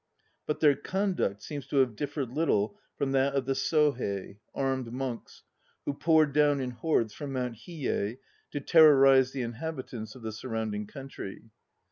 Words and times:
But 0.47 0.61
their 0.61 0.75
conduct 0.75 1.43
seems 1.43 1.67
to 1.67 1.75
have 1.77 1.95
differed 1.95 2.31
little 2.31 2.79
from 2.97 3.11
that 3.11 3.35
of 3.35 3.45
the 3.45 3.53
Sohei 3.53 4.39
(armed 4.55 4.91
monks) 4.91 5.43
who 5.85 5.93
poured 5.93 6.33
down 6.33 6.59
in 6.59 6.71
hordes 6.71 7.13
from 7.13 7.33
Mount 7.33 7.53
Hiyei 7.53 8.17
to 8.49 8.59
terrorize 8.59 9.31
the 9.31 9.43
inhabitants 9.43 10.15
of 10.15 10.23
the 10.23 10.31
surrounding 10.31 10.87
country. 10.87 11.51